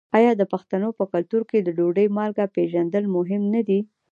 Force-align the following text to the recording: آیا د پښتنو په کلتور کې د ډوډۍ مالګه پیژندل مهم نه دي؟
آیا 0.17 0.31
د 0.37 0.43
پښتنو 0.53 0.89
په 0.97 1.03
کلتور 1.13 1.41
کې 1.49 1.57
د 1.61 1.69
ډوډۍ 1.77 2.07
مالګه 2.17 2.45
پیژندل 2.55 3.03
مهم 3.15 3.41
نه 3.53 3.61
دي؟ 3.67 3.79